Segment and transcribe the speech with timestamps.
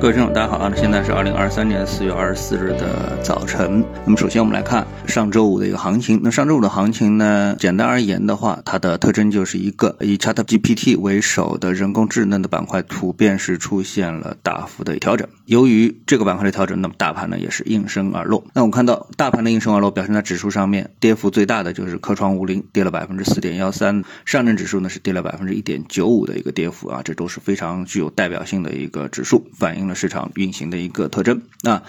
[0.00, 0.70] 各位听众，大家好啊！
[0.74, 3.84] 那现在是二零二三年四月二十四日的早晨。
[4.06, 6.18] 那么，首先我们来看上周五的一个行情。
[6.24, 15.28] 那上周五的行情呢，简单而言的话，它的特征就是一个以 ChatGPT 为首的人工智能的板块普遍是出现了大幅的调整。
[15.44, 18.42] 由于这个板块的调整，那么大盘呢也是应声而落。
[18.54, 31.82] 那我们看到大盘的应声而落，表现在指数上面，跌幅最大的就是科创五零，跌了百分之四点幺三；上证指数呢是跌了百分之一点九五的一个跌幅啊，这都是非常具有代表性的一个指数，反映市场运行的一个特征啊。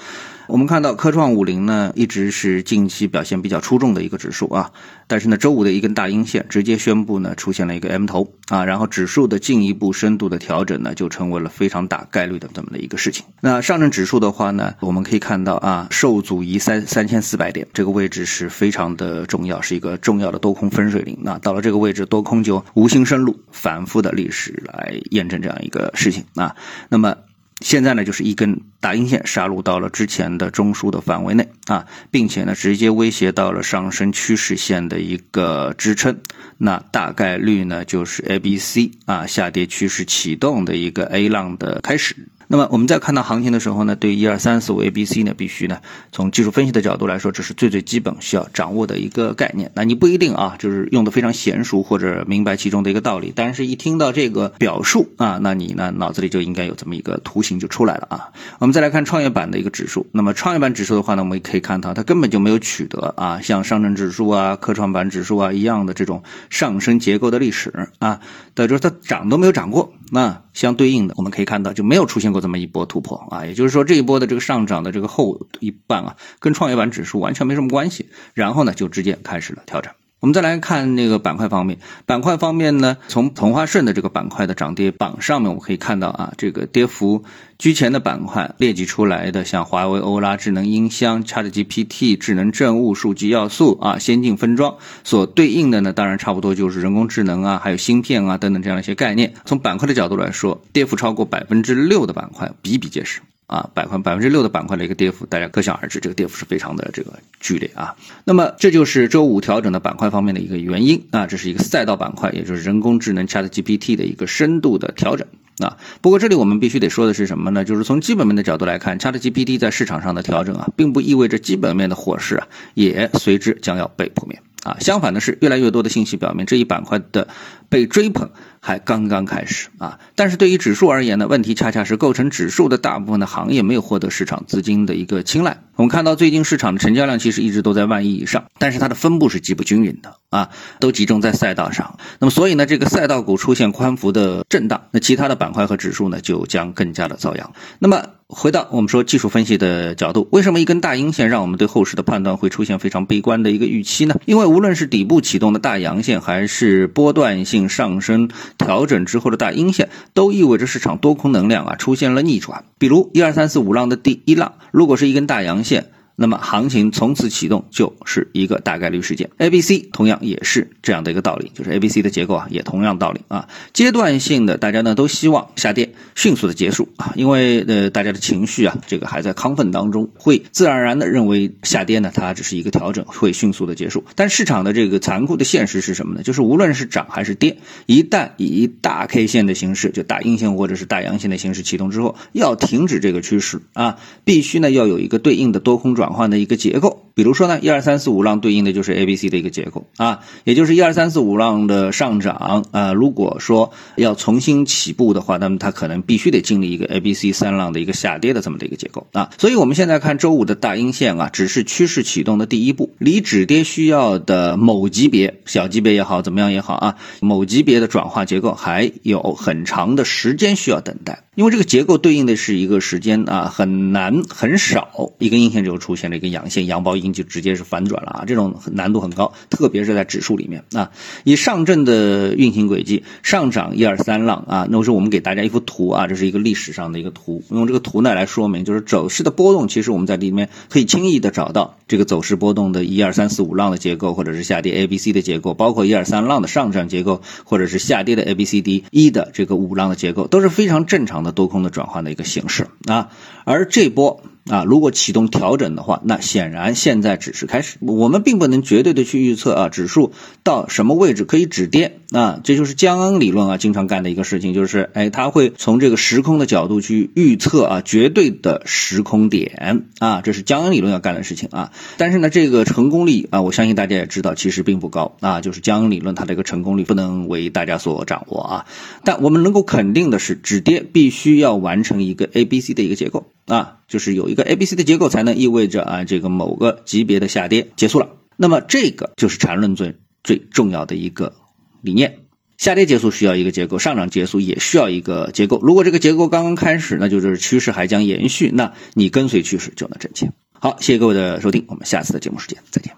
[0.47, 4.71] 我们看到科创五零呢，一直是近期表现比较出众的一个指数啊。
[5.07, 13.25] 但是呢，周五的一根大阴线直接宣布呢，出现了一个 M 头啊，然后指数的进一步深度的调整呢，就成为了非常大概率的这么的一个事情。
[13.39, 21.17] 那上证指数的话呢，我们可以看到啊，受阻于三三千四百点这个位置是非常的重要，是一个重要的多空分水岭。
[21.21, 26.57] 那到了这个位置，多空就无心深入，反复的历史来验证这样一个事情啊。
[26.89, 27.15] 那么。
[27.61, 36.17] 现在呢，就是一根大阴线杀入到了之前的中枢的范围内啊，并且呢，直接威胁到了上升趋势线的一个支撑，
[36.57, 42.15] 那大概率呢，就是 A、B、C 啊下跌趋势启动的一个 A 浪的开始。
[42.51, 45.79] 那么我们在看到行情的时候呢，对一二三四五 A、B、C 呢，必须呢
[46.11, 49.71] 从技术分析的角度来说，这是最最基本需要掌握的一个概念。
[49.73, 58.29] 那你不一定啊，就是用的非常娴熟或者明白其中的一个道理，但是一听到这个表述啊，那你呢脑子里就应该有这么一个图形就出来了啊。
[58.59, 68.19] 我们再来看创业板的一个指数，那么创业板指数的话呢，我们也可以看到它根本就没有取得啊像上证指数啊、科创板指数啊一样的这种上升结构的历史啊，
[68.55, 69.93] 等于说它涨都没有涨过。
[70.13, 79.93] 那相对应的，我们可以看到就没有出现过这么一波突破啊，也就是说这一波的这个上涨的这个后一半啊，跟创业板指数完全没什么关系，然后呢就直接开始了调整。
[80.21, 87.23] 我们再来看那个板块方面，板块方面呢，从同花顺的这个板块的涨跌榜上面，我们可以看到啊，这个跌幅
[87.57, 99.33] 居前的板块列举出来的，像华为、欧拉、智能音箱、ChatGPT、智能政务、数据要素啊、先进分装，所对应的呢，当然差不多就是人工智能啊，还有芯片啊等等这样一些概念。
[99.45, 103.21] 从板块的角度来说，跌幅超过百分之六的板块比比皆是。
[103.51, 107.93] 啊，板块百分之六的板块的一个跌幅，大家可想而知，这个跌幅是非常的这个剧烈啊。
[108.23, 115.27] 那么这就是周五调整的板块方面的一个原因啊，这是一个赛道板块，也就是人工智能 ChatGPT 的一个深度的调整
[115.59, 115.77] 啊。
[115.99, 117.65] 不过这里我们必须得说的是什么呢？
[117.65, 124.77] 就是从基本面的角度来看，ChatGPT 在市场上的调整啊，并不意味着基本面的火势啊也随之将要被扑灭啊。
[124.79, 127.27] 相反的是，越来越多的信息表明这一板块的
[127.69, 128.29] 被追捧。
[128.63, 129.97] 还刚刚开始啊！
[130.13, 135.57] 但是对于指数而言呢，问题恰恰是构成指数的大部分的行业没有获得市场资金的一个青睐。
[135.77, 140.49] 我们看到最近市场的成交量其实一直都在万亿以上，但是它的分布是极不均匀的啊，
[140.79, 141.97] 都集中在赛道上。
[142.19, 147.51] 那么所以呢，这个赛道股出现宽幅的震荡，那其他的板块和指数呢就将更加的遭殃。
[147.79, 148.03] 那么
[148.33, 154.15] 回到我们说技术分析的角度，为什么一根大阴线让我们对后市的判断会出现非常悲观的一个预期呢？
[154.25, 158.29] 因为无论是底部启动的大阳线，还是波段性上升。
[158.57, 162.63] 调整之后的大阴线，都意味着市场多空能量啊出现了逆转。
[162.77, 165.87] 比如一二三四五浪的第一浪，如果是一根大阳线。
[166.21, 173.49] 那么行情从此启动就是一个大概率事件，A、B、C 同样也是这样的一个道理，就是 A、B、C 的结构啊，也同样道理啊。
[173.73, 184.03] 阶段性的，大家呢都希望下跌迅速的结束啊，因为呃大家的情绪啊，这个还在亢奋当中，会自然而然的认为下跌呢它只是一个调整，会迅速的结束。
[184.15, 186.21] 但市场的这个残酷的现实是什么呢？
[186.21, 187.57] 就是无论是涨还是跌，
[187.87, 196.10] 一旦以大 K 线的形式，就大阴线或者是大阳线的形式启动之后，要停止这个趋势啊，必须呢要有一个对应的多空转。
[196.11, 221.23] 转换的一个结构，比如说呢，一二三四五浪对应的就是 A B C 的一个结构啊，也就是一二三四五浪的上涨啊，如果说要重新起步的话，那么它可能必须得经历一个 A B C 三浪的一个下跌的这么的一个结构啊，所以我们现在看周五的大阴线啊，只是趋势启动的第一步，离止跌需要的某级别、小级别也好，怎么样也好啊，某级别的转化结构还有很长的时间需要等待。
[221.35, 230.91] 因为这个结构对应的是一个时间啊，很难很少一根阴线就出现了一个阳线，阳包已经就直接是反转了啊，这种难度很高，特别是在指数里面啊。
[231.23, 251.21] 以上证的运行轨迹，上涨一二三浪啊，那是我们给大家一幅图啊，这是一个历史上的一个图，用这个图呢来说明，就是走势的波动，其实我们在里面可以轻易的找到这个走势波动的一二三四五浪的结构，或者是下跌 A B C 的结构，包括一二三浪的上涨结构，或者是下跌的 A B C D 一的这个五浪的结构，都是非常正常。
[251.21, 253.09] 的多空的转换的一个形式啊，
[253.45, 254.63] 而这波啊。
[254.63, 257.77] 如果启动调整的话，那显然现在只是开始。
[257.81, 262.39] 我们并不能绝对的去预测啊，指数到什么位置可以止跌啊。
[262.43, 271.71] 这就是江恩理论啊经常干的一个事情，就是哎，他会从这个时空的角度去预测啊绝对的时空点啊，这是江恩理论要干的事情啊。
[271.97, 275.41] 但是呢，这个成功率啊，我相信大家也知道，其实并不高啊。
[275.41, 278.65] 就是江恩理论它的一个成功率不能为大家所掌握啊。
[279.03, 288.09] 但我们能够肯定的是，止跌必须要完成一个 A、B、C 的一个结构啊，就是有一个 A、B、C 的结构，才能意味着啊这个某个级别的下跌结束了。
[288.37, 291.33] 那么这个就是缠论最最重要的一个
[291.81, 292.17] 理念。
[292.57, 295.59] 下跌结束需要一个结构，上涨结束也需要一个结构。
[295.63, 300.31] 如果这个结构刚刚开始，那就是趋势还将延续，那你跟随趋势就能挣钱。
[300.63, 302.95] 好，谢谢各位的收听，我们下次的节目时间再见。